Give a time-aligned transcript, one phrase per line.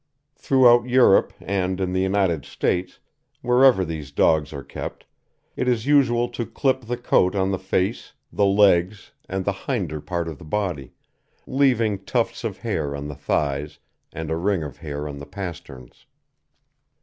[0.35, 2.97] Throughout Europe and in the United States
[3.43, 5.05] wherever these dogs are kept
[5.55, 10.01] it is usual to clip the coat on the face, the legs, and the hinder
[10.01, 10.93] part of the body,
[11.45, 13.77] leaving tufts of hair on the thighs
[14.11, 16.07] and a ring of hair on the pasterns.